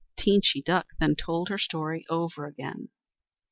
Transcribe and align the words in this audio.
Teenchy 0.17 0.63
Duck 0.65 0.87
then 0.99 1.15
told 1.15 1.49
her 1.49 1.59
story 1.59 2.07
over 2.09 2.47
again. 2.47 2.89